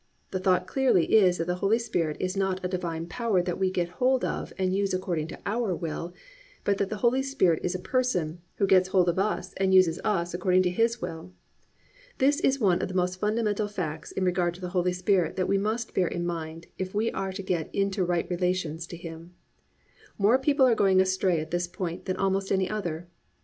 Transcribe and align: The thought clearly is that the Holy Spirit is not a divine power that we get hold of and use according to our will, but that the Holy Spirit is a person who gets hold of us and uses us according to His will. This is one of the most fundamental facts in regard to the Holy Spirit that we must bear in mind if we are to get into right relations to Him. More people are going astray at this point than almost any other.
The 0.31 0.39
thought 0.39 0.65
clearly 0.65 1.13
is 1.13 1.37
that 1.37 1.45
the 1.45 1.57
Holy 1.61 1.77
Spirit 1.77 2.17
is 2.19 2.35
not 2.35 2.59
a 2.65 2.67
divine 2.67 3.05
power 3.05 3.39
that 3.43 3.59
we 3.59 3.69
get 3.69 3.87
hold 4.01 4.25
of 4.25 4.51
and 4.57 4.75
use 4.75 4.95
according 4.95 5.27
to 5.27 5.39
our 5.45 5.75
will, 5.75 6.11
but 6.63 6.79
that 6.79 6.89
the 6.89 6.95
Holy 7.05 7.21
Spirit 7.21 7.59
is 7.63 7.75
a 7.75 7.79
person 7.79 8.41
who 8.55 8.65
gets 8.65 8.87
hold 8.87 9.09
of 9.09 9.19
us 9.19 9.53
and 9.57 9.75
uses 9.75 9.99
us 10.03 10.33
according 10.33 10.63
to 10.63 10.71
His 10.71 11.03
will. 11.03 11.33
This 12.17 12.39
is 12.39 12.59
one 12.59 12.81
of 12.81 12.87
the 12.87 12.95
most 12.95 13.19
fundamental 13.19 13.67
facts 13.67 14.11
in 14.11 14.25
regard 14.25 14.55
to 14.55 14.61
the 14.61 14.69
Holy 14.69 14.91
Spirit 14.91 15.35
that 15.35 15.47
we 15.47 15.59
must 15.59 15.93
bear 15.93 16.07
in 16.07 16.25
mind 16.25 16.65
if 16.79 16.95
we 16.95 17.11
are 17.11 17.31
to 17.33 17.43
get 17.43 17.69
into 17.71 18.03
right 18.03 18.27
relations 18.27 18.87
to 18.87 18.97
Him. 18.97 19.35
More 20.17 20.39
people 20.39 20.65
are 20.65 20.73
going 20.73 20.99
astray 20.99 21.39
at 21.39 21.51
this 21.51 21.67
point 21.67 22.05
than 22.05 22.17
almost 22.17 22.51
any 22.51 22.67
other. 22.67 23.07